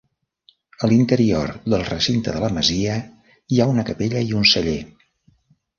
A 0.87 0.89
l'interior 0.93 1.53
del 1.73 1.85
recinte 1.91 2.33
de 2.39 2.43
la 2.45 2.49
masia 2.57 2.97
hi 3.31 3.61
ha 3.67 3.71
una 3.77 3.87
capella 3.93 4.27
i 4.33 4.37
un 4.41 4.53
celler. 4.55 4.81